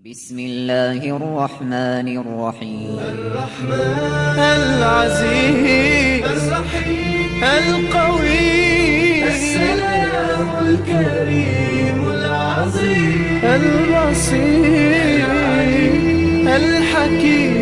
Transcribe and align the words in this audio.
بسم 0.00 0.38
الله 0.38 1.16
الرحمن 1.16 2.08
الرحيم. 2.08 2.98
العزيز 4.56 6.24
الرحيم 6.48 7.44
القوي 7.44 8.48
السلام 9.28 10.48
الكريم 10.66 12.08
العظيم 12.08 13.44
البصير 13.44 14.90
الحكيم. 16.48 17.60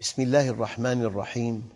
بسم 0.00 0.22
الله 0.22 0.50
الرحمن 0.50 1.02
الرحيم. 1.02 1.75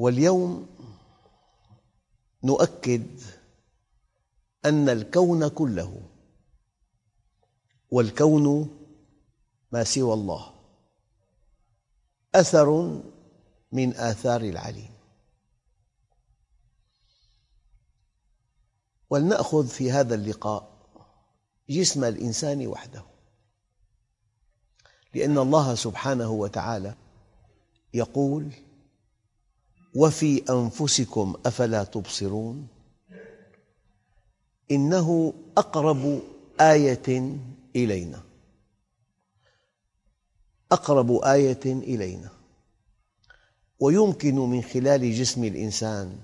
واليوم 0.00 0.66
نؤكد 2.44 3.20
أن 4.64 4.88
الكون 4.88 5.48
كله 5.48 6.02
والكون 7.90 8.70
ما 9.72 9.84
سوى 9.84 10.14
الله 10.14 10.54
أثر 12.34 13.00
من 13.72 13.96
آثار 13.96 14.40
العليم. 14.40 14.90
ولنأخذ 19.10 19.66
في 19.68 19.92
هذا 19.92 20.14
اللقاء 20.14 20.70
جسم 21.70 22.04
الإنسان 22.04 22.66
وحده 22.66 23.04
لأن 25.14 25.38
الله 25.38 25.74
سبحانه 25.74 26.30
وتعالى 26.30 26.94
يقول 27.94 28.52
وفي 29.94 30.42
أنفسكم 30.50 31.34
أفلا 31.46 31.84
تبصرون؟ 31.84 32.68
إنه 34.70 35.32
أقرب 35.56 36.22
آية 36.60 37.36
إلينا. 37.76 38.22
أقرب 40.72 41.12
آية 41.12 41.64
إلينا. 41.66 42.30
ويمكن 43.80 44.34
من 44.34 44.62
خلال 44.62 45.14
جسم 45.14 45.44
الإنسان 45.44 46.18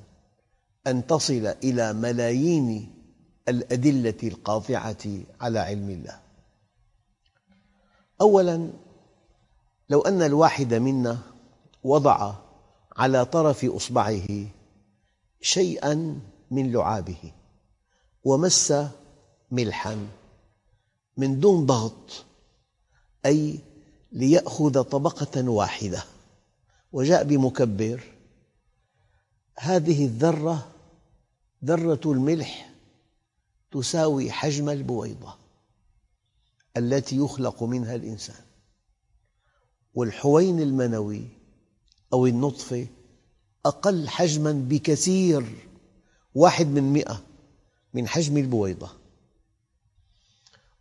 أن 0.86 1.06
تصل 1.06 1.46
إلى 1.46 1.92
ملايين 1.92 2.94
الأدلة 3.48 4.18
القاطعة 4.22 5.04
على 5.40 5.58
علم 5.58 5.90
الله. 5.90 6.20
أولاً 8.20 8.70
لو 9.90 10.00
أن 10.00 10.22
الواحد 10.22 10.74
منا 10.74 11.18
وضع 11.84 12.34
على 12.96 13.24
طرف 13.24 13.64
إصبعه 13.64 14.26
شيئاً 15.40 16.20
من 16.50 16.72
لعابه 16.72 17.32
ومس 18.24 18.74
ملحاً 19.50 20.06
من 21.16 21.40
دون 21.40 21.66
ضغط 21.66 22.24
أي 23.26 23.58
ليأخذ 24.12 24.82
طبقة 24.82 25.48
واحدة 25.48 26.04
وجاء 26.92 27.24
بمكبر. 27.24 28.00
هذه 29.58 30.04
الذرة 30.04 30.68
ذرة 31.64 32.00
الملح 32.06 32.70
تساوي 33.72 34.30
حجم 34.30 34.68
البويضة 34.68 35.34
التي 36.76 37.16
يخلق 37.16 37.62
منها 37.62 37.94
الإنسان 37.94 38.44
والحوين 39.94 40.60
المنوي 40.60 41.28
أو 42.12 42.26
النطفة 42.26 42.86
أقل 43.66 44.08
حجماً 44.08 44.52
بكثير. 44.52 45.44
واحد 46.34 46.66
من 46.66 46.92
مئة 46.92 47.22
من 47.94 48.08
حجم 48.08 48.36
البويضة. 48.36 48.90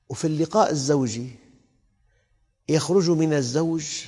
وفي 0.10 0.28
اللقاء 0.28 0.72
الزوجي 0.72 1.30
يخرج 2.70 3.10
من 3.10 3.34
الزوج 3.34 4.06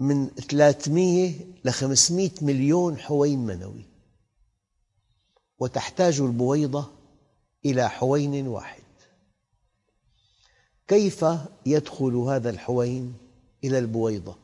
من 0.00 0.28
300 0.28 1.34
ل 1.64 1.70
500 1.70 2.30
مليون 2.42 2.98
حوين 2.98 3.38
منوي 3.46 3.86
وتحتاج 5.58 6.20
البويضة 6.20 6.90
إلى 7.64 7.90
حوين 7.90 8.48
واحد. 8.48 8.82
كيف 10.88 11.24
يدخل 11.66 12.14
هذا 12.14 12.50
الحوين 12.50 13.14
إلى 13.64 13.78
البويضة؟ 13.78 14.43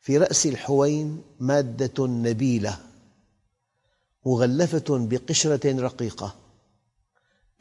في 0.00 0.18
رأس 0.18 0.46
الحوين 0.46 1.22
مادة 1.40 2.06
نبيلة 2.06 2.78
مغلفة 4.26 4.84
بقشرة 4.88 5.80
رقيقة. 5.80 6.36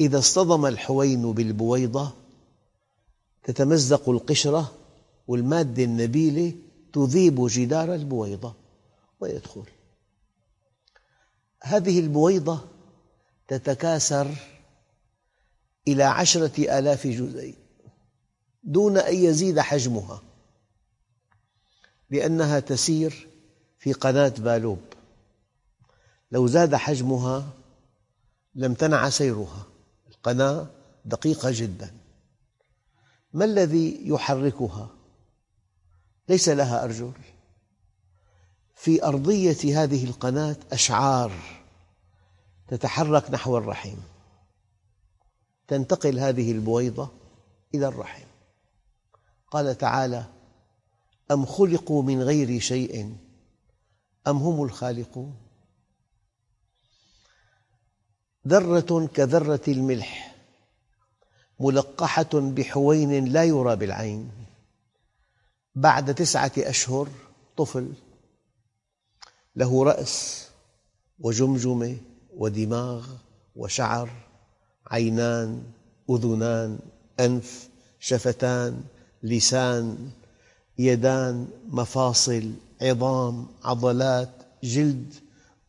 إذا 0.01 0.19
اصطدم 0.19 0.65
الحوين 0.65 1.33
بالبويضة 1.33 2.11
تتمزق 3.43 4.09
القشرة 4.09 4.71
والمادة 5.27 5.83
النبيلة 5.83 6.53
تذيب 6.93 7.47
جدار 7.47 7.95
البويضة 7.95 8.55
ويدخل. 9.19 9.65
هذه 11.63 11.99
البويضة 11.99 12.61
تتكاثر 13.47 14.35
إلى 15.87 16.03
عشرة 16.03 16.79
آلاف 16.79 17.07
جزيء 17.07 17.55
دون 18.63 18.97
أن 18.97 19.15
يزيد 19.15 19.59
حجمها. 19.59 20.28
لأنها 22.09 22.59
تسير 22.59 23.27
في 23.79 23.93
قناة 23.93 24.33
بالوب. 24.37 24.81
لو 26.31 26.47
زاد 26.47 26.75
حجمها 26.75 27.49
لامتنع 28.55 29.09
سيرها. 29.09 29.65
القناة 30.09 30.67
دقيقة 31.05 31.51
جدا. 31.53 31.91
ما 33.33 33.45
الذي 33.45 34.09
يحركها؟ 34.09 34.89
ليس 36.29 36.49
لها 36.49 36.83
أرجل. 36.83 37.11
في 38.75 39.03
أرضية 39.03 39.83
هذه 39.83 40.05
القناة 40.05 40.55
أشعار 40.71 41.31
تتحرك 42.67 43.31
نحو 43.31 43.57
الرحم 43.57 43.97
تنتقل 45.67 46.19
هذه 46.19 46.51
البويضة 46.51 47.09
إلى 47.75 47.87
الرحم 47.87 48.25
قال 49.51 49.77
تعالى 49.77 50.25
أم 51.31 51.45
خلقوا 51.45 52.03
من 52.03 52.21
غير 52.21 52.59
شيء؟ 52.59 53.15
أم 54.27 54.37
هم 54.37 54.63
الخالقون؟ 54.63 55.35
ذرة 58.47 59.07
كذرة 59.07 59.61
الملح 59.67 60.35
ملقحة 61.59 62.29
بحوين 62.33 63.25
لا 63.25 63.43
يرى 63.43 63.75
بالعين. 63.75 64.31
بعد 65.75 66.15
تسعة 66.15 66.51
أشهر 66.57 67.07
طفل 67.57 67.93
له 69.55 69.83
رأس 69.83 70.47
وجمجمة 71.19 71.97
ودماغ 72.35 73.07
وشعر 73.55 74.09
عينان 74.87 75.63
أذنان 76.09 76.79
أنف 77.19 77.69
شفتان 77.99 78.83
لسان 79.23 80.11
يدان 80.79 81.47
مفاصل 81.67 82.53
عظام 82.81 83.47
عضلات 83.63 84.29
جلد 84.63 85.13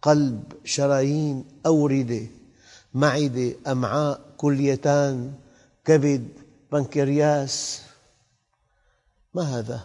قلب 0.02 0.52
شرايين 0.64 1.44
أوردة 1.66 2.26
معدة 2.94 3.54
أمعاء 3.66 4.20
كليتان 4.36 5.34
كبد 5.84 6.28
بنكرياس 6.72 7.82
ما 9.34 9.42
هذا؟ 9.42 9.80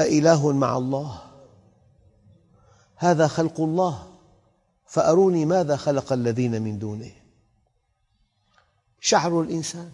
أإله 0.00 0.52
مع 0.52 0.76
الله؟ 0.76 1.22
هذا 2.96 3.26
خلق 3.26 3.60
الله 3.60 4.12
فأروني 4.86 5.44
ماذا 5.44 5.76
خلق 5.76 6.12
الذين 6.12 6.62
من 6.62 6.78
دونه 6.78 7.12
شعر 9.00 9.40
الإنسان 9.40 9.92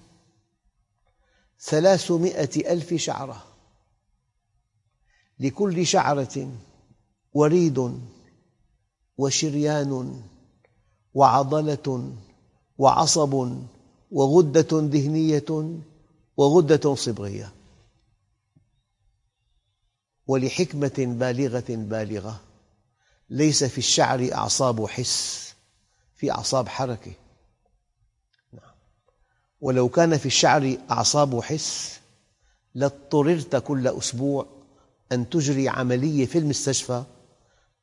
ثلاثمائة 1.62 2.72
ألف 2.72 2.94
شعرة 2.94 3.44
لكل 5.38 5.86
شعرة 5.86 6.52
وريد 7.34 8.00
وشريان 9.18 10.22
وعضلة 11.14 12.12
وعصب 12.78 13.56
وغدة 14.10 14.80
دهنية 14.80 15.78
وغدة 16.36 16.94
صبغية 16.94 17.52
ولحكمة 20.26 20.92
بالغة 20.98 21.64
بالغة 21.68 22.40
ليس 23.30 23.64
في 23.64 23.78
الشعر 23.78 24.28
أعصاب 24.34 24.86
حس 24.86 25.54
في 26.16 26.30
أعصاب 26.30 26.68
حركة. 26.68 27.12
ولو 29.62 29.88
كان 29.88 30.18
في 30.18 30.26
الشعر 30.26 30.76
أعصاب 30.90 31.40
حس 31.40 32.00
لاضطررت 32.74 33.56
كل 33.56 33.88
أسبوع 33.88 34.46
أن 35.12 35.30
تجري 35.30 35.68
عملية 35.68 36.26
في 36.26 36.38
المستشفى 36.38 37.02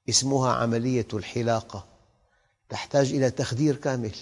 اسمها 0.10 0.52
عملية 0.52 1.08
الحلاقة. 1.14 1.86
تحتاج 2.70 3.14
إلى 3.14 3.32
تخدير 3.32 3.76
كامل. 3.76 4.16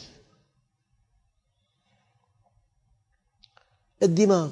الدماغ. 4.03 4.49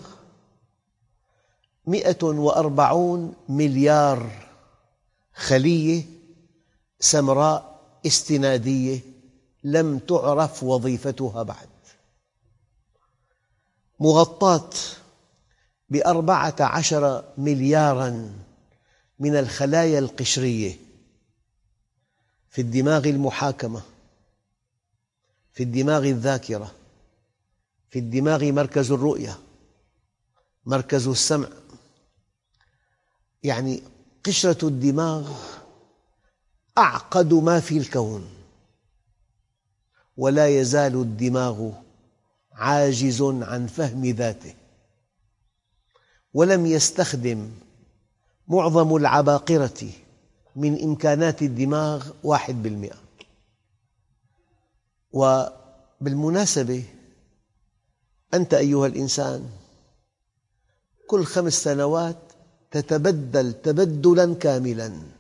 مئة 1.88 2.24
وأربعون 2.24 3.34
مليار 3.50 4.48
خلية 5.34 6.04
سمراء 7.00 7.82
استنادية 8.06 9.00
لم 9.64 10.00
تعرف 10.00 10.64
وظيفتها 10.64 11.44
بعد. 11.44 11.75
مغطاة 14.00 14.70
بأربعة 15.90 16.56
عشر 16.60 17.24
ملياراً 17.38 18.46
من 19.20 19.36
الخلايا 19.36 20.00
القشرية 20.00 20.80
في 22.50 22.62
الدماغ 22.62 23.06
المحاكمة 23.08 23.82
في 25.54 25.64
الدماغ 25.64 26.04
الذاكرة 26.06 26.72
في 27.90 28.00
الدماغ 28.00 28.52
مركز 28.52 28.92
الرؤية 28.92 29.40
مركز 30.66 31.08
السمع. 31.08 31.48
يعني 33.44 33.84
قشرة 34.26 34.68
الدماغ 34.68 35.32
أعقد 36.78 37.34
ما 37.34 37.60
في 37.60 37.78
الكون 37.78 38.30
ولا 40.18 40.48
يزال 40.48 40.96
الدماغ 40.96 41.72
عاجز 42.56 43.22
عن 43.22 43.68
فهم 43.68 44.06
ذاته. 44.06 44.54
ولم 46.34 46.66
يستخدم 46.66 47.52
معظم 48.48 48.96
العباقرة 48.96 49.90
من 50.56 50.84
إمكانات 50.84 51.42
الدماغ 51.42 52.12
واحد 52.24 52.64
بالمئة. 52.64 52.98
وبالمناسبة 55.12 56.84
أنت 58.34 58.54
أيها 58.54 58.88
الإنسان 58.88 59.50
كل 61.08 61.24
خمس 61.24 61.54
سنوات 61.54 62.18
تتبدل 62.72 63.54
تبدلاً 63.54 64.34
كاملاً. 64.36 65.16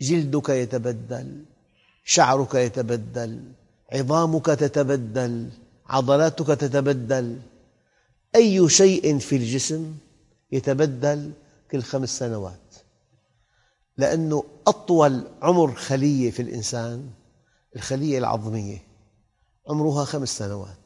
جلدك 0.00 0.48
يتبدل 0.48 1.44
شعرك 2.04 2.54
يتبدل 2.54 3.52
عظامك 3.92 4.46
تتبدل 4.46 5.50
عضلاتك 5.88 6.46
تتبدل. 6.46 7.38
أي 8.34 8.68
شيء 8.68 9.18
في 9.18 9.36
الجسم 9.36 9.94
يتبدل 10.52 11.32
كل 11.70 11.82
خمس 11.82 12.18
سنوات. 12.18 12.74
لأنه 13.96 14.44
أطول 14.66 15.22
عمر 15.42 15.74
خلية 15.74 16.30
في 16.30 16.42
الإنسان 16.42 17.10
الخلية 17.76 18.18
العظمية 18.18 18.78
عمرها 19.68 20.04
خمس 20.04 20.38
سنوات. 20.38 20.78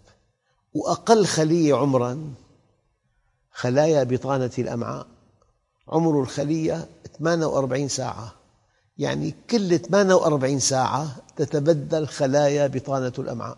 وأقل 0.75 1.27
خلية 1.27 1.75
عمراً 1.75 2.35
خلايا 3.53 4.05
بطانة 4.05 4.51
الأمعاء. 4.59 5.07
عمر 5.89 6.21
الخلية 6.21 6.89
48 7.19 7.89
ساعة. 7.89 8.33
يعني 8.99 9.35
كل 9.51 9.79
48 9.79 10.59
ساعة 10.59 11.17
تتبدل 11.37 12.07
خلايا 12.07 12.67
بطانة 12.67 13.13
الأمعاء. 13.19 13.57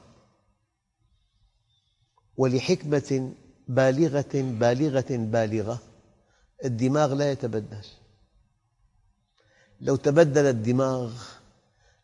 ولحكمة 2.36 3.32
بالغة 3.68 4.30
بالغة 4.34 5.06
بالغة 5.10 5.78
الدماغ 6.64 7.14
لا 7.14 7.32
يتبدل. 7.32 7.84
لو 9.80 9.96
تبدل 9.96 10.46
الدماغ 10.46 11.22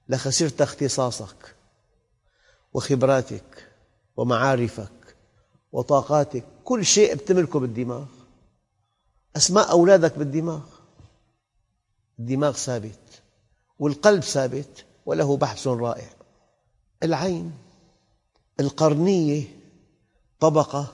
لخسرت 0.08 0.62
اختصاصك 0.62 1.56
وخبراتك 2.72 3.68
ومعارفك 4.16 5.16
وطاقاتك 5.72 6.44
كل 6.64 6.84
شيء 6.84 7.16
تملكه 7.16 7.60
بالدماغ. 7.60 8.06
أسماء 9.36 9.70
أولادك 9.70 10.18
بالدماغ. 10.18 10.62
الدماغ 12.18 12.52
ثابت 12.52 13.22
والقلب 13.78 14.22
ثابت 14.22 14.84
وله 15.06 15.36
بحث 15.36 15.66
رائع. 15.66 16.08
العين 17.02 17.52
القرنية 18.60 19.59
طبقة 20.40 20.86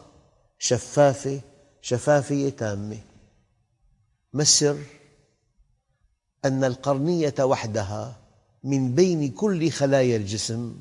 شفافة 0.58 1.40
شفافية 1.82 2.48
تامة. 2.48 2.98
ما 4.32 4.42
السر؟ 4.42 4.78
أن 6.44 6.64
القرنية 6.64 7.34
وحدها 7.40 8.16
من 8.64 8.94
بين 8.94 9.30
كل 9.30 9.70
خلايا 9.70 10.16
الجسم 10.16 10.80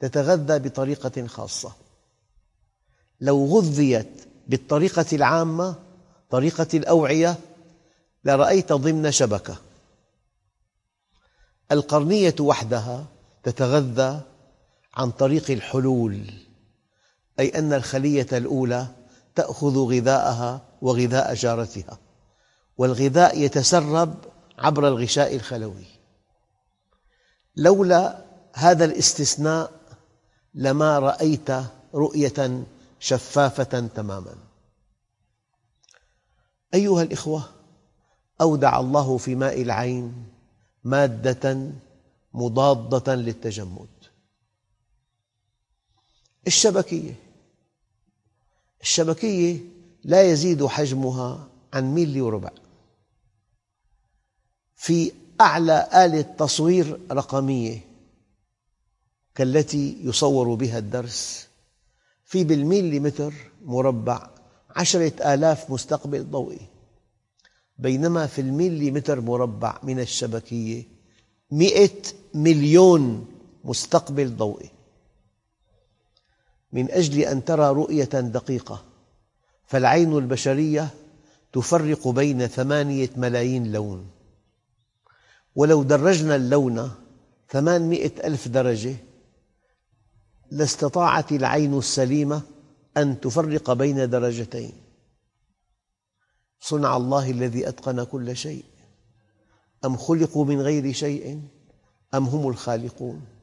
تتغذى 0.00 0.58
بطريقة 0.58 1.26
خاصة. 1.26 1.72
لو 3.20 3.46
غذيت 3.46 4.28
بالطريقة 4.48 5.06
العامة 5.12 5.74
طريقة 6.30 6.68
الأوعية 6.74 7.38
لرأيت 8.24 8.72
ضمن 8.72 9.10
شبكة. 9.10 9.56
القرنية 11.72 12.34
وحدها 12.40 13.06
تتغذى 13.42 14.20
عن 14.94 15.10
طريق 15.10 15.50
الحلول. 15.50 16.30
أي 17.40 17.48
أن 17.58 17.72
الخلية 17.72 18.26
الأولى 18.32 18.86
تأخذ 19.34 19.78
غذاءها 19.78 20.60
وغذاء 20.82 21.34
جارتها 21.34 21.98
والغذاء 22.78 23.38
يتسرب 23.38 24.14
عبر 24.58 24.88
الغشاء 24.88 25.36
الخلوي. 25.36 25.86
لولا 27.56 28.24
هذا 28.54 28.84
الاستثناء 28.84 29.72
لما 30.54 30.98
رأيت 30.98 31.50
رؤية 31.94 32.64
شفافة 33.00 33.88
تماما. 33.94 34.34
أيها 36.74 37.02
الإخوة 37.02 37.42
أودع 38.40 38.80
الله 38.80 39.16
في 39.16 39.34
ماء 39.34 39.62
العين 39.62 40.26
مادة 40.84 41.70
مضادة 42.34 43.14
للتجمد. 43.14 43.88
الشبكية. 46.46 47.23
الشبكية 48.84 49.60
لا 50.04 50.22
يزيد 50.22 50.66
حجمها 50.66 51.48
عن 51.72 51.94
ميلي 51.94 52.20
وربع. 52.20 52.50
في 54.76 55.12
أعلى 55.40 55.88
آلة 56.04 56.20
تصوير 56.20 57.00
رقمية 57.12 57.80
كالتي 59.34 59.96
يصور 60.02 60.54
بها 60.54 60.78
الدرس 60.78 61.48
في 62.24 62.44
بالميليمتر 62.44 63.32
مربع 63.64 64.30
عشرة 64.70 65.34
آلاف 65.34 65.70
مستقبل 65.70 66.30
ضوئي. 66.30 66.60
بينما 67.78 68.26
في 68.26 68.40
الميليمتر 68.40 69.20
مربع 69.20 69.78
من 69.82 70.00
الشبكية 70.00 70.82
مئة 71.50 72.02
مليون 72.34 73.26
مستقبل 73.64 74.36
ضوئي. 74.36 74.70
من 76.74 76.90
أجل 76.90 77.20
أن 77.20 77.44
ترى 77.44 77.68
رؤية 77.68 78.04
دقيقة. 78.04 78.84
فالعين 79.66 80.18
البشرية 80.18 80.90
تفرق 81.52 82.08
بين 82.08 82.46
ثمانية 82.46 83.10
ملايين 83.16 83.72
لون. 83.72 84.10
ولو 85.54 85.82
درجنا 85.82 86.36
اللون 86.36 86.90
ثمانمئة 87.48 88.26
ألف 88.26 88.48
درجة 88.48 88.96
لاستطاعت 90.50 91.32
العين 91.32 91.78
السليمة 91.78 92.42
أن 92.96 93.20
تفرق 93.20 93.72
بين 93.72 94.10
درجتين. 94.10 94.72
صنع 96.60 96.96
الله 96.96 97.30
الذي 97.30 97.68
أتقن 97.68 98.04
كل 98.04 98.36
شيء. 98.36 98.64
أم 99.84 99.96
خلقوا 99.96 100.44
من 100.44 100.60
غير 100.60 100.92
شيء؟ 100.92 101.42
أم 102.14 102.24
هم 102.24 102.48
الخالقون؟ 102.48 103.33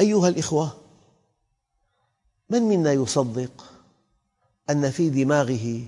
أيها 0.00 0.28
الإخوة 0.28 0.76
من 2.50 2.62
منا 2.62 2.92
يصدق 2.92 3.64
أن 4.70 4.90
في 4.90 5.10
دماغه 5.10 5.86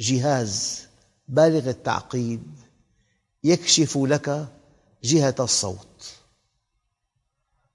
جهاز 0.00 0.86
بالغ 1.28 1.68
التعقيد 1.70 2.42
يكشف 3.44 3.96
لك 3.98 4.48
جهة 5.04 5.34
الصوت؟ 5.40 6.14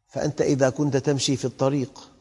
فأنت 0.08 0.42
إذا 0.42 0.70
كنت 0.70 0.98
تمشي 0.98 1.38
في 1.38 1.46
الطريق 1.46 2.12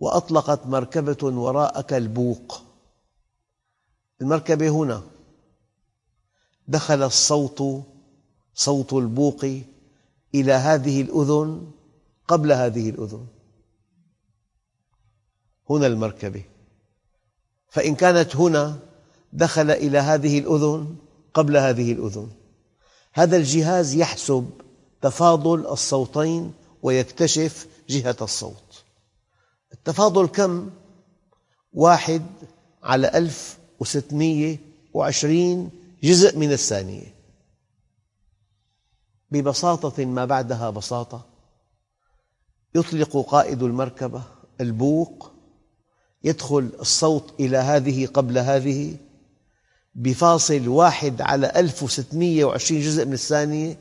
وأطلقت 0.00 0.66
مركبة 0.66 1.16
وراءك 1.22 1.92
البوق 1.92 2.62
المركبة 4.20 4.68
هنا 4.68 5.02
دخل 6.68 7.02
الصوت 7.02 7.84
صوت 8.54 8.92
البوق 8.92 9.44
إلى 10.34 10.52
هذه 10.52 11.00
الأذن 11.02 11.70
قبل 12.32 12.52
هذه 12.52 12.90
الأذن. 12.90 13.26
هنا 15.70 15.86
المركبة. 15.86 16.44
فإن 17.68 17.94
كانت 17.94 18.36
هنا 18.36 18.78
دخل 19.32 19.70
إلى 19.70 19.98
هذه 19.98 20.38
الأذن 20.38 20.96
قبل 21.34 21.56
هذه 21.56 21.92
الأذن. 21.92 22.30
هذا 23.12 23.36
الجهاز 23.36 23.94
يحسب 23.94 24.50
تفاضل 25.02 25.66
الصوتين 25.66 26.52
ويكتشف 26.82 27.66
جهة 27.88 28.16
الصوت. 28.22 28.84
التفاضل 29.72 30.26
كم؟ 30.26 30.70
واحد 31.72 32.22
على 32.82 33.08
ألف 33.08 33.58
وستمئة 33.80 34.58
وعشرين 34.94 35.70
جزء 36.02 36.38
من 36.38 36.52
الثانية. 36.52 37.14
ببساطة 39.30 40.04
ما 40.04 40.24
بعدها 40.24 40.70
بساطة 40.70 41.31
يطلق 42.74 43.16
قائد 43.16 43.62
المركبة 43.62 44.22
البوق 44.60 45.32
يدخل 46.24 46.70
الصوت 46.80 47.40
إلى 47.40 47.56
هذه 47.56 48.06
قبل 48.06 48.38
هذه 48.38 48.96
بفاصل 49.94 50.68
واحد 50.68 51.20
على 51.22 51.52
ألف 51.56 51.82
وستمئة 51.82 52.44
وعشرين 52.44 52.80
جزء 52.80 53.06
من 53.06 53.12
الثانية 53.12 53.78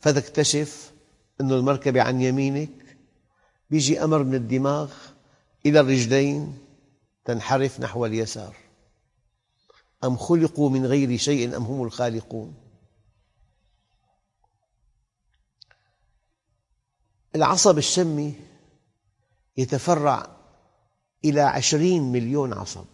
فتكتشف 0.00 0.92
أن 1.40 1.52
المركبة 1.52 2.02
عن 2.02 2.20
يمينك. 2.20 2.70
يجي 3.70 4.04
أمر 4.04 4.22
من 4.22 4.34
الدماغ 4.34 4.90
إلى 5.66 5.80
الرجلين 5.80 6.58
تنحرف 7.24 7.80
نحو 7.80 8.06
اليسار. 8.06 8.56
أم 10.04 10.16
خلقوا 10.16 10.70
من 10.70 10.86
غير 10.86 11.16
شيء 11.16 11.56
أم 11.56 11.62
هم 11.62 11.82
الخالقون؟ 11.82 12.54
العصب 17.34 17.78
الشمي 17.78 18.34
يتفرع 19.56 20.26
إلى 21.24 21.40
عشرين 21.40 22.12
مليون 22.12 22.52
عصب. 22.52 22.84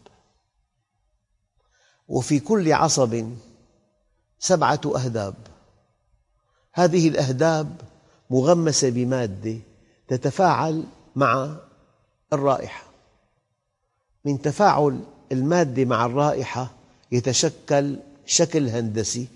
وفي 2.09 2.41
كل 2.41 2.73
عصب 2.73 3.33
سبعة 4.39 4.81
أهداب. 4.87 5.35
هذه 6.73 7.09
الأهداب 7.09 7.81
مغمسة 8.31 8.91
بمادة 8.91 9.59
تتفاعل 10.09 10.85
مع 11.17 11.57
الرائحة. 12.33 12.87
من 14.25 14.43
تفاعل 14.43 15.01
المادة 15.33 15.85
مع 15.85 16.07
الرائحة 16.07 16.71
يتشكل 17.13 17.99
شكل 18.27 18.69
هندسي 18.69 19.29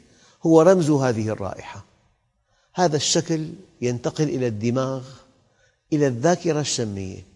هو 0.46 0.62
رمز 0.62 0.90
هذه 0.90 1.28
الرائحة. 1.28 1.89
هذا 2.74 2.96
الشكل 2.96 3.52
ينتقل 3.80 4.24
إلى 4.24 4.46
الدماغ 4.46 5.08
إلى 5.92 6.06
الذاكرة 6.06 6.60
الشمية. 6.60 7.26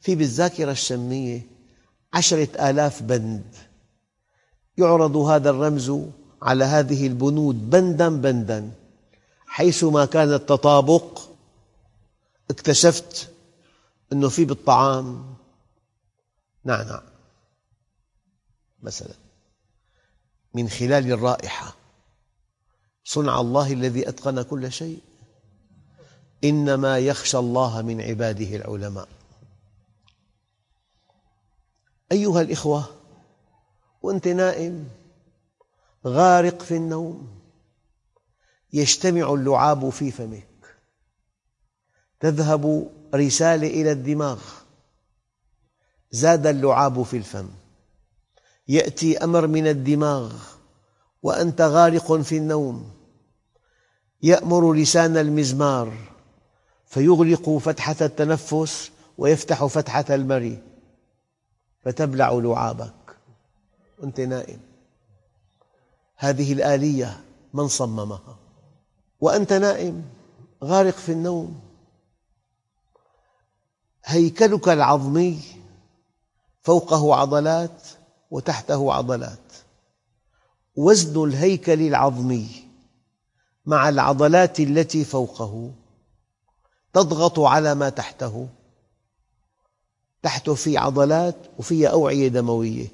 في 0.00 0.14
بالذاكرة 0.14 0.70
الشمية 0.70 1.46
عشرة 2.12 2.70
آلاف 2.70 3.02
بند. 3.02 3.54
يعرض 4.78 5.16
هذا 5.16 5.50
الرمز 5.50 5.92
على 6.42 6.64
هذه 6.64 7.06
البنود 7.06 7.70
بندا 7.70 8.08
بندا. 8.08 8.70
حيثما 9.46 10.04
كان 10.04 10.32
التطابق 10.32 11.20
اكتشفت 12.50 13.30
أنه 14.12 14.28
في 14.28 14.44
بالطعام. 14.44 15.34
نعناع 16.64 17.02
مثلا 18.82 19.14
من 20.54 20.68
خلال 20.68 21.12
الرائحة. 21.12 21.79
صنع 23.10 23.40
الله 23.40 23.72
الذي 23.72 24.08
أتقن 24.08 24.42
كل 24.42 24.72
شيء. 24.72 25.00
إنما 26.44 26.98
يخشى 26.98 27.38
الله 27.38 27.82
من 27.82 28.00
عباده 28.00 28.56
العلماء. 28.56 29.08
أيها 32.12 32.40
الإخوة 32.40 32.84
وأنت 34.02 34.28
نائم 34.28 34.88
غارق 36.06 36.62
في 36.62 36.76
النوم 36.76 37.40
يجتمع 38.72 39.34
اللعاب 39.34 39.90
في 39.90 40.10
فمك. 40.10 40.76
تذهب 42.20 42.90
رسالة 43.14 43.66
إلى 43.66 43.92
الدماغ. 43.92 44.42
زاد 46.10 46.46
اللعاب 46.46 47.02
في 47.02 47.16
الفم. 47.16 47.48
يأتي 48.68 49.18
أمر 49.18 49.46
من 49.46 49.66
الدماغ 49.66 50.32
وأنت 51.22 51.60
غارق 51.60 52.12
في 52.12 52.36
النوم. 52.36 52.99
يأمر 54.22 54.72
لسان 54.72 55.16
المزمار 55.16 55.92
فيغلق 56.86 57.50
فتحة 57.50 57.96
التنفس 58.00 58.90
ويفتح 59.18 59.64
فتحة 59.64 60.04
المري 60.10 60.62
فتبلع 61.84 62.30
لعابك. 62.32 63.16
وأنت 63.98 64.20
نائم. 64.20 64.60
هذه 66.16 66.52
الآلية 66.52 67.20
من 67.54 67.68
صممها؟ 67.68 68.38
وأنت 69.20 69.52
نائم 69.52 70.04
غارق 70.64 70.94
في 70.94 71.12
النوم. 71.12 71.60
هيكلك 74.04 74.68
العظمي 74.68 75.40
فوقه 76.62 77.14
عضلات 77.14 77.82
وتحته 78.30 78.92
عضلات. 78.92 79.52
وزن 80.76 81.24
الهيكل 81.24 81.80
العظمي 81.80 82.69
مع 83.70 83.88
العضلات 83.88 84.60
التي 84.60 85.04
فوقه 85.04 85.72
تضغط 86.92 87.38
على 87.40 87.74
ما 87.74 87.88
تحته. 87.88 88.48
تحته 90.22 90.54
في 90.54 90.76
عضلات 90.76 91.36
وفيها 91.58 91.88
أوعية 91.88 92.28
دموية. 92.28 92.86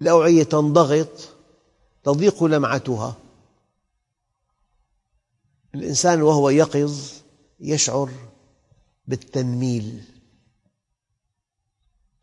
الأوعية 0.00 0.42
تنضغط 0.42 1.28
تضيق 2.04 2.44
لمعتها. 2.44 3.16
الإنسان 5.74 6.22
وهو 6.22 6.50
يقظ 6.50 7.12
يشعر 7.60 8.10
بالتنميل. 9.06 10.04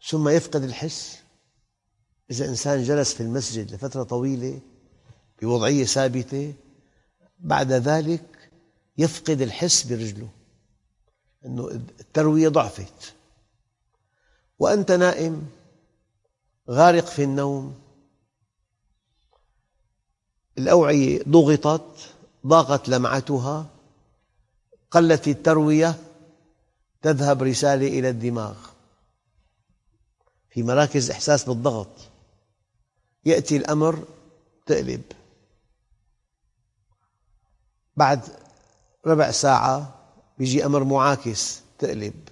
ثم 0.07 0.29
يفقد 0.29 0.63
الحس. 0.63 1.19
إذا 2.31 2.45
إنسان 2.49 2.83
جلس 2.83 3.13
في 3.13 3.23
المسجد 3.23 3.73
لفترة 3.73 4.03
طويلة 4.03 4.59
بوضعية 5.41 5.85
ثابتة 5.85 6.53
بعد 7.39 7.71
ذلك 7.71 8.51
يفقد 8.97 9.41
الحس 9.41 9.83
برجله 9.83 10.29
أنه 11.45 11.67
التروية 11.67 12.49
ضعفت. 12.49 13.13
وأنت 14.59 14.91
نائم 14.91 15.47
غارق 16.69 17.05
في 17.05 17.23
النوم 17.23 17.79
الأوعية 20.57 21.23
ضغطت 21.27 22.15
ضاقت 22.47 22.89
لمعتها 22.89 23.67
قلت 24.91 25.27
التروية 25.27 25.95
تذهب 27.01 27.43
رسالة 27.43 27.87
إلى 27.87 28.09
الدماغ. 28.09 28.55
في 30.49 30.63
مراكز 30.63 31.11
إحساس 31.11 31.43
بالضغط 31.43 31.89
يأتي 33.25 33.57
الأمر 33.57 34.03
تقلب. 34.65 35.01
بعد 37.97 38.21
ربع 39.07 39.31
ساعة 39.31 39.95
يجي 40.39 40.65
أمر 40.65 40.83
معاكس 40.83 41.61
تقلب. 41.79 42.29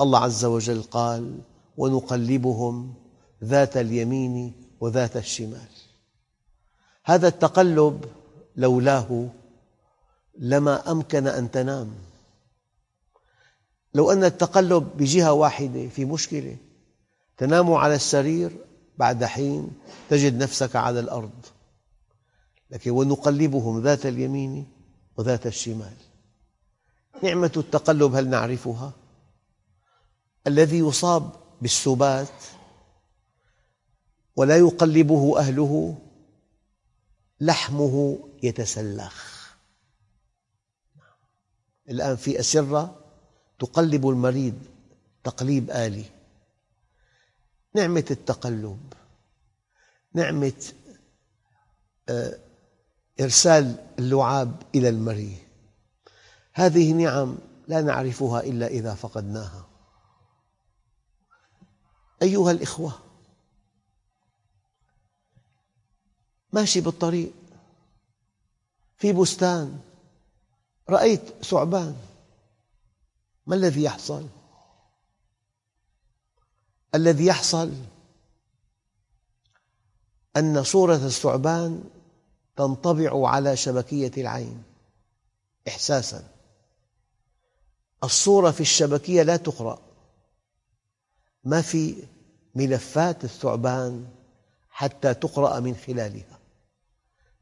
الله 0.00 0.18
عز 0.18 0.44
وجل 0.44 0.82
قال 0.82 1.38
ونقلبهم 1.76 2.94
ذات 3.44 3.76
اليمين 3.76 4.52
وذات 4.80 5.16
الشمال. 5.16 5.68
هذا 7.04 7.28
التقلب 7.28 8.04
لولاه 8.56 9.28
لما 10.38 10.92
أمكن 10.92 11.26
أن 11.26 11.50
تنام. 11.50 11.94
لو 13.94 14.12
أن 14.12 14.24
التقلب 14.24 14.90
بجهة 14.96 15.32
واحدة 15.32 15.88
في 15.88 16.04
مشكلة 16.04 16.56
تنام 17.36 17.72
على 17.72 17.94
السرير 17.94 18.58
بعد 18.98 19.24
حين 19.24 19.70
تجد 20.10 20.42
نفسك 20.42 20.76
على 20.76 21.00
الأرض. 21.00 21.46
لكن 22.70 22.90
ونقلبهم 22.90 23.82
ذات 23.82 24.06
اليمين 24.06 24.66
وذات 25.16 25.46
الشمال. 25.46 25.96
نعمة 27.22 27.52
التقلب 27.56 28.14
هل 28.14 28.28
نعرفها؟ 28.28 28.92
الذي 30.46 30.78
يصاب 30.78 31.32
بالسبات 31.62 32.42
ولا 34.36 34.56
يقلبه 34.56 35.38
أهله 35.38 35.98
لحمه 37.40 38.18
يتسلخ. 38.42 39.40
الآن 41.88 42.16
في 42.16 42.40
أسرة 42.40 43.04
تقلب 43.58 44.08
المريض 44.08 44.58
تقليب 45.24 45.70
آلي. 45.70 46.04
نعمة 47.74 48.04
التقلب 48.10 48.92
نعمة 50.14 50.72
آه، 52.08 52.38
إرسال 53.20 53.86
اللعاب 53.98 54.62
إلى 54.74 54.88
المريء 54.88 55.38
هذه 56.52 56.92
نعم 56.92 57.38
لا 57.68 57.82
نعرفها 57.82 58.40
إلا 58.40 58.66
إذا 58.66 58.94
فقدناها. 58.94 59.66
أيها 62.22 62.50
الإخوة 62.50 62.98
ماشي 66.52 66.80
بالطريق. 66.80 67.32
في 68.96 69.12
بستان. 69.12 69.80
رأيت 70.90 71.44
ثعبان. 71.44 71.96
ما 73.46 73.56
الذي 73.56 73.82
يحصل؟ 73.82 74.28
الذي 76.94 77.26
يحصل 77.26 77.72
أن 80.36 80.62
صورة 80.62 80.96
الثعبان 80.96 81.84
تنطبع 82.56 83.28
على 83.28 83.56
شبكية 83.56 84.12
العين. 84.16 84.62
إحساساً. 85.68 86.24
الصورة 88.04 88.50
في 88.50 88.60
الشبكية 88.60 89.22
لا 89.22 89.36
تقرأ. 89.36 89.78
ما 91.44 91.62
في 91.62 91.96
ملفات 92.54 93.24
الثعبان 93.24 94.08
حتى 94.70 95.14
تقرأ 95.14 95.60
من 95.60 95.76
خلالها. 95.76 96.38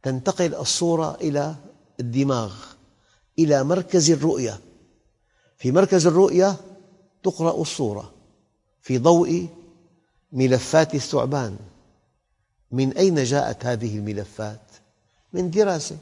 تنتقل 0.02 0.54
الصورة 0.54 1.14
إلى 1.14 1.54
الدماغ 2.00 2.54
إلى 3.38 3.64
مركز 3.64 4.10
الرؤية. 4.10 4.60
في 5.56 5.72
مركز 5.72 6.06
الرؤية 6.06 6.56
تقرأ 7.22 7.60
الصورة. 7.60 8.14
في 8.80 8.98
ضوء 8.98 9.48
ملفات 10.32 10.94
الثعبان. 10.94 11.58
من 12.70 12.92
أين 12.96 13.24
جاءت 13.24 13.66
هذه 13.66 13.98
الملفات؟ 13.98 14.67
من 15.32 15.50
دراسة 15.50 15.99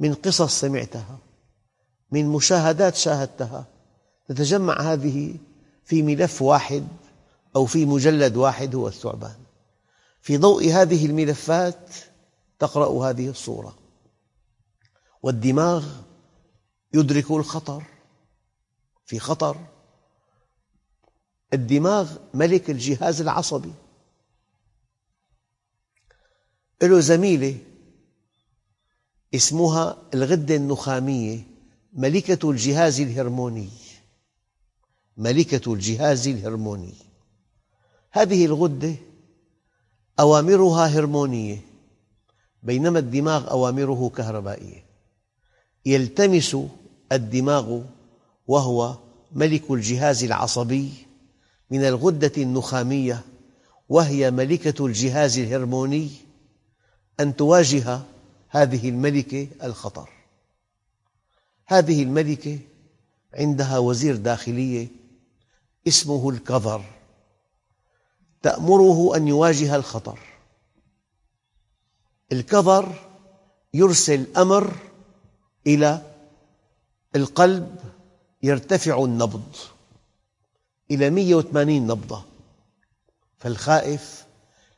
من 0.00 0.14
قصص 0.14 0.60
سمعتها 0.60 1.18
من 2.10 2.28
مشاهدات 2.28 2.94
شاهدتها. 2.96 3.66
تتجمع 4.28 4.80
هذه 4.80 5.36
في 5.84 6.02
ملف 6.02 6.42
واحد 6.42 6.88
أو 7.56 7.66
في 7.66 7.84
مجلد 7.86 8.36
واحد 8.36 8.74
هو 8.74 8.88
الثعبان. 8.88 9.36
في 10.20 10.36
ضوء 10.36 10.70
هذه 10.70 11.06
الملفات 11.06 11.94
تقرأ 12.58 13.10
هذه 13.10 13.28
الصورة. 13.28 13.78
والدماغ 15.22 15.86
يدرك 16.94 17.30
الخطر. 17.30 17.82
في 19.06 19.18
خطر 19.18 19.56
الدماغ 21.52 22.16
ملك 22.34 22.70
الجهاز 22.70 23.20
العصبي. 23.20 23.72
له 26.82 27.00
زميلة 27.00 27.58
اسمها 29.34 29.96
الغدة 30.14 30.54
النخامية 30.54 31.40
ملكة 31.92 32.50
الجهاز 32.50 33.00
الهرموني. 33.00 33.68
ملكة 35.16 35.72
الجهاز 35.72 36.28
الهرموني. 36.28 36.94
هذه 38.10 38.44
الغدة 38.46 38.94
أوامرها 40.20 40.86
هرمونية 40.86 41.60
بينما 42.62 42.98
الدماغ 42.98 43.50
أوامره 43.50 44.10
كهربائية. 44.16 44.84
يلتمس 45.86 46.56
الدماغ 47.12 47.80
وهو 48.46 48.96
ملك 49.32 49.70
الجهاز 49.70 50.24
العصبي 50.24 50.90
من 51.70 51.84
الغدة 51.84 52.32
النخامية 52.38 53.22
وهي 53.88 54.30
ملكة 54.30 54.86
الجهاز 54.86 55.38
الهرموني. 55.38 56.10
أن 57.20 57.36
تواجه 57.36 58.00
هذه 58.48 58.88
الملكة 58.88 59.48
الخطر. 59.62 60.10
هذه 61.66 62.02
الملكة 62.02 62.58
عندها 63.34 63.78
وزير 63.78 64.16
داخلية 64.16 64.88
اسمه 65.88 66.30
الكظر. 66.30 66.84
تأمره 68.42 69.16
أن 69.16 69.28
يواجه 69.28 69.76
الخطر. 69.76 70.18
الكظر 72.32 72.94
يرسل 73.74 74.36
أمر 74.36 74.74
إلى 75.66 76.02
القلب 77.16 77.78
يرتفع 78.42 79.04
النبض 79.04 79.56
إلى 80.90 81.10
180 81.10 81.86
نبضة. 81.86 82.22
فالخائف 83.38 84.26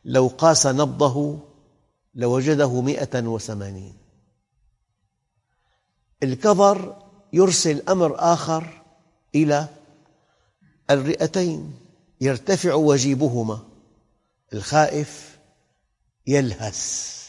لو 0.04 0.26
قاس 0.26 0.66
نبضه 0.66 1.38
لوجده 2.14 2.80
مئة 2.80 3.26
وثمانين. 3.26 3.94
الكظر 6.22 7.02
يرسل 7.32 7.82
أمر 7.88 8.14
آخر 8.18 8.82
إلى 9.34 9.68
الرئتين 10.90 11.74
يرتفع 12.20 12.74
وجيبهما. 12.74 13.58
الخائف 14.52 15.38
يلهث. 16.26 17.20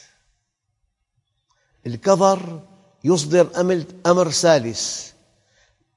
الكظر 1.87 2.61
يصدر 3.03 3.61
أمر 4.05 4.31
ثالث 4.31 5.11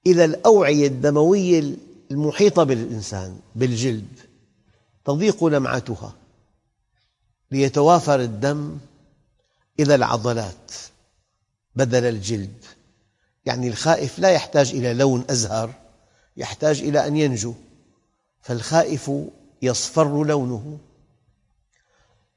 إلى 0.06 0.24
الأوعية 0.24 0.86
الدموية 0.86 1.76
المحيطة 2.10 2.64
بالإنسان 2.64 3.38
بالجلد 3.54 4.18
تضيق 5.04 5.44
لمعتها. 5.44 6.14
ليتوافر 7.54 8.20
الدم 8.20 8.78
إلى 9.80 9.94
العضلات 9.94 10.72
بدل 11.74 12.04
الجلد. 12.04 12.64
يعني 13.46 13.68
الخائف 13.68 14.18
لا 14.18 14.30
يحتاج 14.30 14.70
إلى 14.70 14.94
لون 14.94 15.24
أزهر 15.30 15.74
يحتاج 16.36 16.80
إلى 16.80 17.06
أن 17.06 17.16
ينجو 17.16 17.54
فالخائف 18.42 19.10
يصفر 19.62 20.24
لونه. 20.24 20.78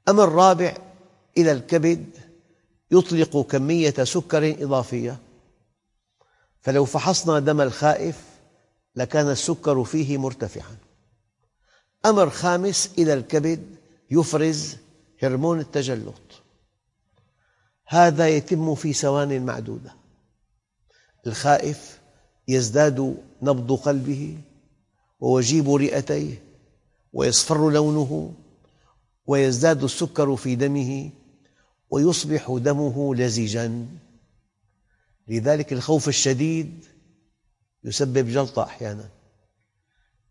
أمر 0.08 0.32
رابع 0.32 0.76
إلى 1.38 1.52
الكبد 1.52 2.06
يطلق 2.90 3.46
كمية 3.46 4.04
سكر 4.04 4.64
إضافية. 4.64 5.18
فلو 6.60 6.84
فحصنا 6.84 7.38
دم 7.38 7.60
الخائف 7.60 8.20
لكان 8.96 9.30
السكر 9.30 9.84
فيه 9.84 10.18
مرتفعا. 10.18 10.76
أمر 12.06 12.30
خامس 12.30 12.90
إلى 12.98 13.14
الكبد 13.14 13.76
يفرز 14.10 14.76
هرمون 15.22 15.60
التجلط. 15.60 16.42
هذا 17.86 18.28
يتم 18.28 18.74
في 18.74 18.92
ثوان 18.92 19.46
معدودة. 19.46 19.94
الخائف 21.26 22.00
يزداد 22.48 23.16
نبض 23.42 23.72
قلبه 23.72 24.38
ووجيب 25.20 25.70
رئتيه 25.70 26.42
ويصفر 27.12 27.70
لونه 27.70 28.34
ويزداد 29.26 29.84
السكر 29.84 30.36
في 30.36 30.54
دمه 30.54 31.10
ويصبح 31.90 32.56
دمه 32.60 33.14
لزجا. 33.14 33.86
لذلك 35.28 35.72
الخوف 35.72 36.08
الشديد 36.08 36.84
يسبب 37.84 38.28
جلطة 38.28 38.62
أحيانا. 38.62 39.08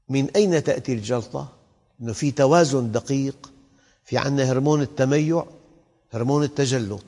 من 0.10 0.30
أين 0.30 0.64
تأتي 0.64 0.94
الجلطة؟ 0.94 1.54
أنه 2.02 2.14
في 2.14 2.32
توازن 2.32 2.92
دقيق 2.92 3.52
في 4.08 4.18
عندنا 4.18 4.52
هرمون 4.52 4.82
التميع 4.82 5.46
هرمون 6.12 6.44
التجلط 6.44 7.06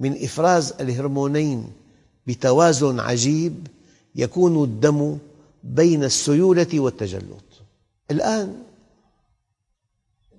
من 0.00 0.24
إفراز 0.24 0.72
الهرمونين 0.72 1.72
بتوازن 2.26 3.00
عجيب 3.00 3.66
يكون 4.14 4.64
الدم 4.64 5.18
بين 5.64 6.04
السيولة 6.04 6.80
والتجلط 6.80 7.44
الآن 8.10 8.62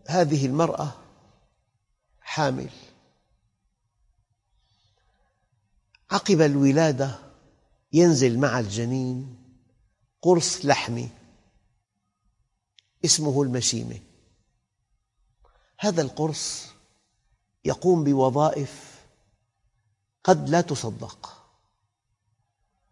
هذه 0.08 0.46
المرأة 0.46 0.94
حامل. 2.22 2.70
عقب 6.12 6.42
الولادة 6.42 7.20
ينزل 7.94 8.40
مع 8.40 8.60
الجنين 8.60 9.36
قرص 10.22 10.66
لحمي 10.66 11.10
اسمه 13.06 13.44
المشيمة. 13.44 14.00
هذا 15.80 16.02
القرص 16.02 16.66
يقوم 17.66 18.04
بوظائف 18.04 19.02
قد 20.24 20.50
لا 20.50 20.62
تصدق. 20.62 21.34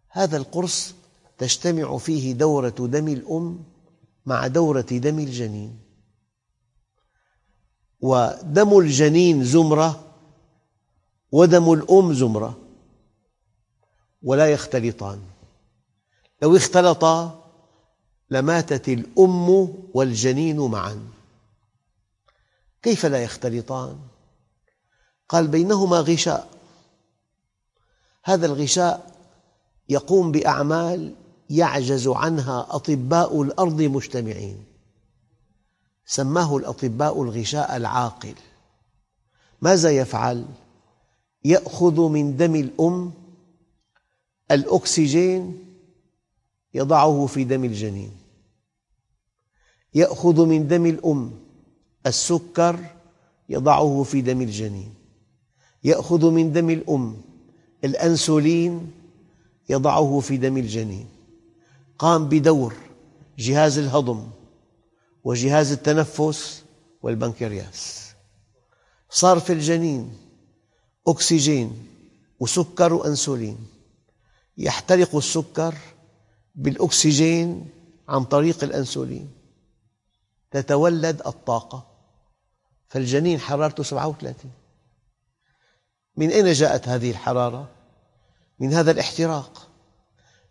هذا 0.09 0.37
القرص 0.37 0.93
تجتمع 1.37 1.97
فيه 1.97 2.33
دورة 2.33 2.69
دم 2.69 3.07
الأم 3.07 3.63
مع 4.25 4.47
دورة 4.47 4.81
دم 4.81 5.19
الجنين. 5.19 5.79
ودم 8.01 8.77
الجنين 8.79 9.43
زمرة 9.43 10.13
ودم 11.31 11.73
الأم 11.73 12.13
زمرة 12.13 12.57
ولا 14.23 14.51
يختلطان. 14.51 15.21
لو 16.41 16.55
اختلطا 16.55 17.43
لماتت 18.29 18.89
الأم 18.89 19.49
والجنين 19.93 20.59
معا. 20.59 21.14
كيف 22.85 23.05
لا 23.05 23.23
يختلطان؟ 23.23 23.99
قال 25.29 25.47
بينهما 25.47 25.99
غشاء 25.99 26.49
هذا 28.23 28.45
الغشاء 28.45 29.15
يقوم 29.89 30.31
بأعمال 30.31 31.15
يعجز 31.49 32.07
عنها 32.07 32.67
أطباء 32.69 33.41
الأرض 33.41 33.81
مجتمعين 33.81 34.65
سماه 36.05 36.57
الأطباء 36.57 37.23
الغشاء 37.23 37.77
العاقل 37.77 38.35
ماذا 39.61 39.91
يفعل؟ 39.91 40.45
يأخذ 41.45 42.01
من 42.01 42.37
دم 42.37 42.55
الأم 42.55 43.13
الأكسجين 44.51 45.65
يضعه 46.73 47.25
في 47.25 47.43
دم 47.43 47.63
الجنين 47.63 48.11
يأخذ 49.93 50.45
من 50.45 50.67
دم 50.67 50.85
الأم 50.85 51.44
السكر 52.05 52.79
يضعه 53.49 54.03
في 54.03 54.21
دم 54.21 54.41
الجنين 54.41 54.93
يأخذ 55.83 56.31
من 56.31 56.51
دم 56.51 56.69
الأم 56.69 57.21
الأنسولين 57.83 58.91
يضعه 59.69 60.19
في 60.19 60.37
دم 60.37 60.57
الجنين. 60.57 61.07
قام 61.99 62.29
بدور 62.29 62.75
جهاز 63.37 63.77
الهضم 63.77 64.27
وجهاز 65.23 65.71
التنفس 65.71 66.63
والبنكرياس. 67.03 68.11
صار 69.09 69.39
في 69.39 69.53
الجنين 69.53 70.17
أكسجين 71.07 71.87
وسكر 72.39 72.93
وأنسولين. 72.93 73.57
يحترق 74.57 75.15
السكر 75.15 75.75
بالأكسجين 76.55 77.69
عن 78.09 78.23
طريق 78.23 78.63
الأنسولين. 78.63 79.29
تتولد 80.51 81.21
الطاقة. 81.27 81.94
فالجنين 82.87 83.39
حرارته 83.39 83.83
37 83.83 84.51
من 86.17 86.31
أين 86.31 86.53
جاءت 86.53 86.87
هذه 86.87 87.11
الحرارة؟ 87.11 87.71
من 88.59 88.73
هذا 88.73 88.91
الاحتراق. 88.91 89.69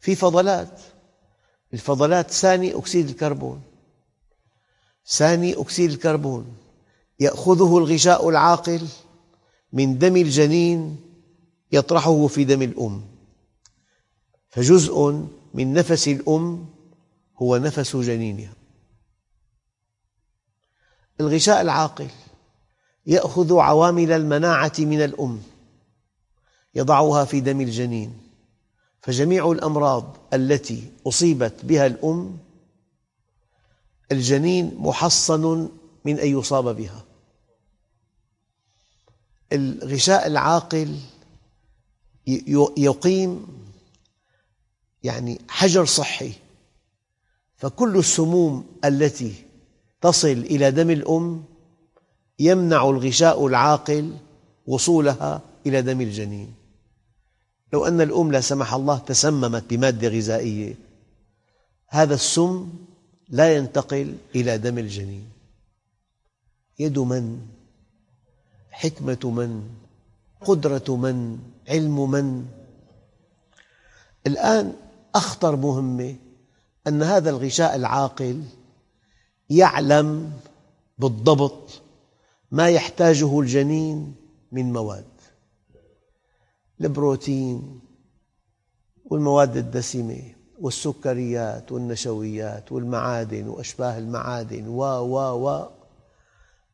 في 0.01 0.15
فضلات. 0.15 0.81
الفضلات 1.73 2.31
ثاني 2.31 2.79
أكسيد 2.79 3.09
الكربون. 3.09 3.63
ثاني 5.07 5.61
أكسيد 5.61 5.91
الكربون. 5.91 6.57
يأخذه 7.21 7.79
الغشاء 7.79 8.29
العاقل 8.29 8.89
من 9.73 9.99
دم 9.99 10.17
الجنين 10.17 11.01
يطرحه 11.73 12.27
في 12.27 12.45
دم 12.45 12.63
الأم. 12.63 13.05
فجزء 14.49 15.27
من 15.55 15.73
نفس 15.73 16.09
الأم 16.09 16.67
هو 17.43 17.57
نفس 17.57 17.97
جنينها. 17.97 18.53
الغشاء 21.21 21.61
العاقل. 21.61 22.09
يأخذ 23.07 23.59
عوامل 23.59 24.13
المناعة 24.13 24.73
من 24.79 25.05
الأم 25.05 25.43
يضعها 26.75 27.25
في 27.25 27.41
دم 27.41 27.61
الجنين. 27.61 28.19
فجميع 29.01 29.53
الأمراض 29.53 30.17
التي 30.33 30.93
أصيبت 31.07 31.65
بها 31.65 31.87
الأم 31.87 32.39
الجنين 34.13 34.75
محصن 34.79 35.69
من 36.05 36.19
أن 36.19 36.39
يصاب 36.39 36.77
بها. 36.77 37.05
الغشاء 39.53 40.27
العاقل 40.27 40.99
يقيم 42.77 43.47
يعني 45.03 45.41
حجر 45.49 45.85
صحي. 45.85 46.33
فكل 47.57 47.97
السموم 47.97 48.67
التي 48.85 49.35
تصل 50.01 50.29
إلى 50.29 50.71
دم 50.71 50.91
الأم 50.91 51.45
يمنع 52.39 52.91
الغشاء 52.91 53.47
العاقل 53.47 54.13
وصولها 54.67 55.41
إلى 55.67 55.83
دم 55.83 56.01
الجنين. 56.01 56.55
لو 57.73 57.87
أن 57.87 58.01
الأم 58.01 58.33
لا 58.33 58.41
سمح 58.41 58.75
الله 58.75 58.99
تسممت 58.99 59.65
بمادة 59.71 60.09
غذائية 60.09 60.75
هذا 61.89 62.15
السم 62.15 62.73
لا 63.29 63.57
ينتقل 63.57 64.17
إلى 64.35 64.59
دم 64.59 64.79
الجنين. 64.79 65.29
يد 66.79 66.99
من؟ 66.99 67.47
حكمة 68.71 69.31
من؟ 69.31 69.69
قدرة 70.41 70.97
من؟ 70.97 71.39
علم 71.69 72.11
من؟ 72.11 72.47
الآن 74.27 74.73
أخطر 75.15 75.57
مهمة 75.57 76.17
أن 76.87 77.03
هذا 77.03 77.31
الغشاء 77.31 77.77
العاقل 77.77 78.43
يعلم 79.51 80.33
بالضبط 80.99 81.83
ما 82.51 82.69
يحتاجه 82.69 83.41
الجنين 83.41 84.15
من 84.53 84.73
مواد. 84.73 85.05
البروتين 86.81 87.81
والمواد 89.05 89.57
الدسمة 89.57 90.23
والسكريات 90.61 91.73
والنشويات 91.73 92.73
والمعادن 92.73 93.49
وأشباه 93.49 93.99
المعادن 93.99 94.69
و 94.69 94.83
و 94.85 95.49
و. 95.49 95.69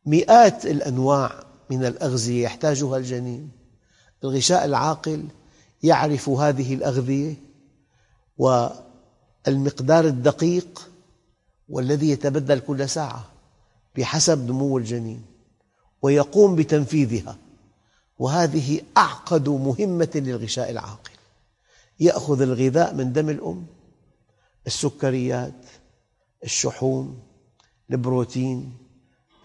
مئات 0.07 0.67
الأنواع 0.67 1.45
من 1.71 1.85
الأغذية 1.85 2.45
يحتاجها 2.45 2.97
الجنين. 2.97 3.51
الغشاء 4.25 4.65
العاقل 4.65 5.25
يعرف 5.83 6.29
هذه 6.29 6.75
الأغذية 6.75 7.35
والمقدار 8.39 10.05
الدقيق 10.05 10.91
والذي 11.69 12.11
يتبدل 12.11 12.59
كل 12.59 12.89
ساعة 12.89 13.25
بحسب 13.97 14.51
نمو 14.51 14.79
الجنين. 14.79 15.30
ويقوم 16.03 16.57
بتنفيذها. 16.57 17.37
وهذه 18.19 18.81
أعقد 18.97 19.49
مهمة 19.49 20.11
للغشاء 20.15 20.71
العاقل. 20.71 21.11
يأخذ 22.01 22.43
الغذاء 22.43 22.95
من 22.95 23.13
دم 23.13 23.29
الأم 23.31 23.67
السكريات 24.67 25.67
الشحوم 26.45 27.19
البروتين 27.91 28.73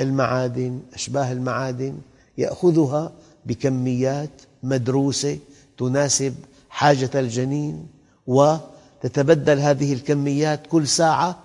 المعادن 0.01 0.81
أشباه 0.93 1.31
المعادن. 1.31 1.97
يأخذها 2.37 3.13
بكميات 3.45 4.41
مدروسة 4.63 5.39
تناسب 5.77 6.35
حاجة 6.69 7.09
الجنين 7.15 7.87
وتتبدل 8.27 9.59
هذه 9.59 9.93
الكميات 9.93 10.67
كل 10.67 10.87
ساعة 10.87 11.39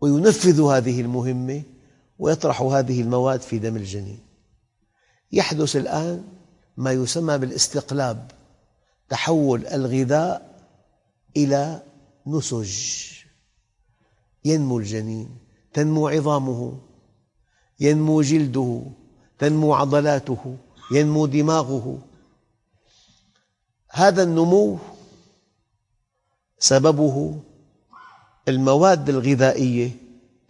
وينفذ 0.00 0.62
هذه 0.62 1.00
المهمة 1.00 1.62
ويطرح 2.18 2.62
هذه 2.62 3.00
المواد 3.00 3.40
في 3.40 3.58
دم 3.58 3.76
الجنين. 3.76 4.20
يحدث 5.32 5.76
الآن 5.76 6.24
ما 6.76 6.92
يسمى 6.92 7.38
بالاستقلاب 7.38 8.30
تحول 9.08 9.66
الغذاء 9.66 10.64
إلى 11.36 11.82
نسج. 12.26 12.78
ينمو 14.44 14.78
الجنين 14.78 15.38
تنمو 15.72 16.08
عظامه 16.08 16.80
ينمو 17.80 18.22
جلده 18.22 18.82
تنمو 19.38 19.74
عضلاته 19.74 20.56
ينمو 20.92 21.26
دماغه. 21.26 21.98
هذا 23.90 24.22
النمو 24.22 24.78
سببه 26.58 27.40
المواد 28.48 29.08
الغذائية 29.08 29.90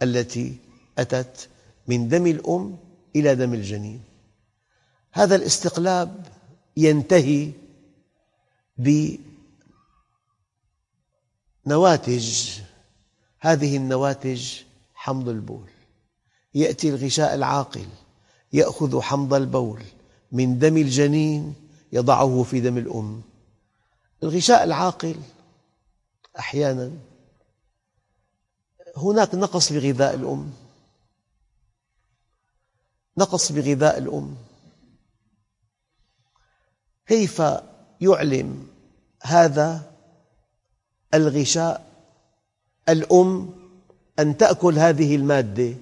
التي 0.02 0.56
أتت 0.98 1.48
من 1.86 2.08
دم 2.08 2.26
الأم 2.26 2.76
إلى 3.16 3.34
دم 3.34 3.54
الجنين. 3.54 4.02
هذا 5.12 5.36
الاستقلاب 5.36 6.26
ينتهي 6.76 7.52
بنواتج 11.66 12.60
هذه 13.40 13.76
النواتج 13.76 14.60
حمض 14.94 15.28
البول. 15.28 15.68
يأتي 16.54 16.88
الغشاء 16.88 17.34
العاقل 17.34 17.86
يأخذ 18.52 19.00
حمض 19.00 19.34
البول 19.34 19.82
من 20.32 20.58
دم 20.58 20.76
الجنين 20.76 21.54
يضعه 21.92 22.42
في 22.42 22.60
دم 22.60 22.78
الأم. 22.78 23.22
الغشاء 24.22 24.64
العاقل 24.64 25.16
أحيانا 26.38 26.90
هناك 28.96 29.34
نقص 29.34 29.72
بغذاء 29.72 30.14
الأم. 30.14 30.52
نقص 33.18 33.52
بغذاء 33.52 33.98
الأم. 33.98 34.36
كيف 37.06 37.42
يعلم 38.00 38.66
هذا 39.22 39.92
الغشاء 41.14 41.86
الأم 42.88 43.50
أن 44.18 44.36
تأكل 44.36 44.78
هذه 44.78 45.16
المادة؟ 45.16 45.74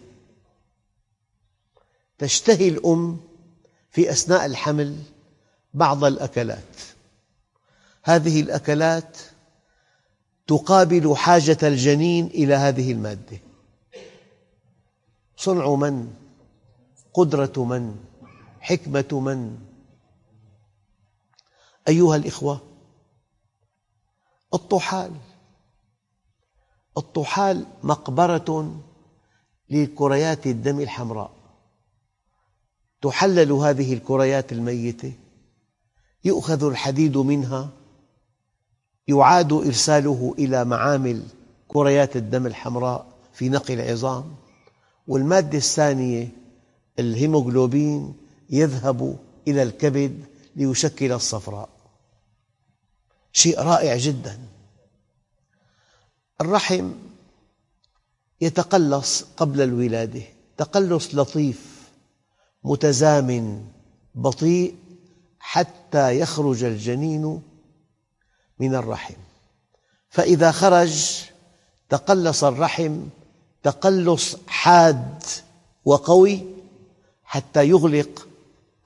تشتهي 2.18 2.68
الأم 2.68 3.21
في 3.90 4.11
أثناء 4.11 4.47
الحمل 4.47 4.97
بعض 5.75 6.05
الأكلات. 6.05 6.81
هذه 8.03 8.40
الأكلات 8.40 9.18
تقابل 10.47 11.16
حاجة 11.16 11.59
الجنين 11.62 12.27
إلى 12.27 12.55
هذه 12.55 12.92
المادة. 12.92 13.38
صنع 15.37 15.75
من؟ 15.75 16.22
قدرة 17.14 17.64
من؟ 17.64 17.96
حكمة 18.61 19.20
من؟ 19.20 19.59
أيها 21.88 22.16
الإخوة 22.16 22.61
الطحال 24.55 25.12
الطحال 26.96 27.66
مقبرة 27.83 28.81
لكريات 29.70 30.46
الدم 30.46 30.81
الحمراء 30.81 31.31
تحلل 33.03 33.53
هذه 33.53 33.94
الكريات 33.94 34.53
الميتة 34.53 35.12
يؤخذ 36.25 36.64
الحديد 36.64 37.16
منها 37.16 37.70
يعاد 39.09 39.53
إرساله 39.53 40.35
إلى 40.38 40.64
معامل 40.64 41.22
كريات 41.68 42.16
الدم 42.16 42.46
الحمراء 42.46 43.07
في 43.33 43.48
نقل 43.48 43.75
العظام 43.81 44.35
والمادة 45.07 45.59
الثانية 45.59 46.29
الهيموغلوبين 46.99 48.15
يذهب 48.51 49.19
إلى 49.49 49.63
الكبد 49.63 50.25
ليشكل 50.57 51.13
الصفراء. 51.13 51.69
شيء 53.33 53.61
رائع 53.61 53.97
جدا. 53.97 54.39
الرحم 56.41 56.93
يتقلص 58.41 59.25
قبل 59.37 59.61
الولادة. 59.61 60.23
تقلص 60.57 61.15
لطيف 61.15 61.91
متزامن 62.65 63.65
بطيء 64.15 64.75
حتى 65.39 66.19
يخرج 66.19 66.65
الجنين 66.65 67.43
من 68.59 68.75
الرحم. 68.75 69.15
فإذا 70.09 70.51
خرج 70.51 71.23
تقلص 71.89 72.45
الرحم 72.45 73.01
تقلص 73.63 74.37
حاد 74.47 75.23
وقوي 75.85 76.43
حتى 77.33 77.68
يغلق 77.68 78.29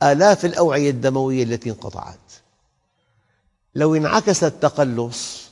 آلاف 0.02 0.44
الأوعية 0.44 0.90
الدموية 0.90 1.42
التي 1.42 1.70
انقطعت. 1.70 2.32
لو 3.74 3.94
انعكس 3.94 4.44
التقلص 4.44 5.50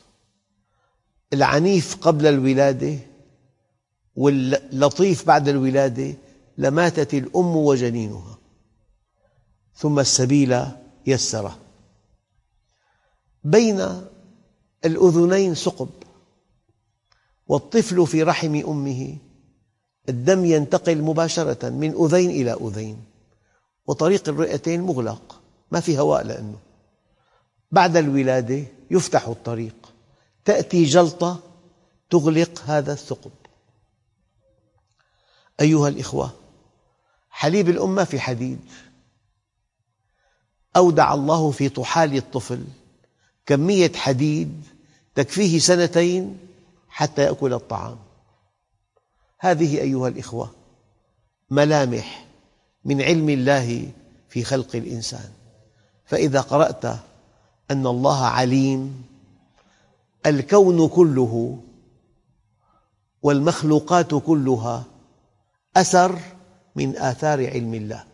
العنيف 1.33 1.97
قبل 1.97 2.27
الولادة 2.27 2.99
واللطيف 4.17 5.27
بعد 5.27 5.49
الولادة 5.49 6.15
لماتت 6.59 7.15
الأم 7.15 7.57
وجنينها. 7.57 8.39
ثم 9.77 9.99
السبيل 9.99 10.63
يسره. 11.07 11.59
بين 13.45 14.07
الأذنين 14.85 15.55
ثقب 15.55 15.89
والطفل 17.47 18.07
في 18.07 18.23
رحم 18.23 18.55
أمه 18.55 19.19
الدم 20.09 20.45
ينتقل 20.45 21.03
مباشرة 21.03 21.69
من 21.69 22.05
أذين 22.05 22.31
إلى 22.31 22.53
أذين 22.53 23.05
وطريق 23.87 24.29
الرئتين 24.29 24.81
مغلق 24.81 25.41
ما 25.71 25.81
في 25.81 25.99
هواء 25.99 26.25
لأنه. 26.25 26.59
بعد 27.71 27.97
الولادة 27.97 28.65
يفتح 28.91 29.29
الطريق 29.29 29.75
تأتي 30.45 30.85
جلطة 30.85 31.41
تغلق 32.11 32.63
هذا 32.67 32.93
الثقب. 32.93 33.31
أيها 35.61 35.89
الإخوة 35.89 36.31
حليب 37.31 37.69
الأم 37.69 37.95
ما 37.95 38.05
في 38.05 38.21
حديد. 38.21 38.61
أودع 40.77 41.15
الله 41.15 41.51
في 41.51 41.69
طحال 41.69 42.17
الطفل 42.17 42.65
كمية 43.47 43.93
حديد 43.93 44.65
تكفيه 45.15 45.59
سنتين 45.59 46.39
حتى 46.89 47.23
يأكل 47.23 47.55
الطعام. 47.55 47.99
هذه 49.45 49.81
أيها 49.81 50.09
الإخوة 50.09 50.51
ملامح 51.51 52.27
من 52.85 53.03
علم 53.03 53.29
الله 53.29 53.89
في 54.29 54.45
خلق 54.45 54.77
الإنسان. 54.77 55.31
فإذا 56.07 56.41
قرأت 56.41 56.85
أن 57.71 57.87
الله 57.87 58.25
عليم 58.25 59.05
الكون 60.27 60.89
كله 60.89 61.59
والمخلوقات 63.23 64.15
كلها 64.15 64.85
أثر 65.77 66.19
من 66.77 66.97
آثار 66.97 67.51
علم 67.51 67.75
الله. 67.75 68.05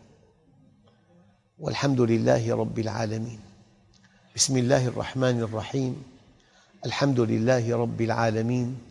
والحمد 1.59 2.01
لله 2.01 2.55
رب 2.55 2.79
العالمين. 2.79 3.39
بسم 4.35 4.57
الله 4.57 4.87
الرحمن 4.87 5.39
الرحيم. 5.39 6.03
الحمد 6.85 7.19
لله 7.19 7.77
رب 7.77 8.01
العالمين. 8.01 8.90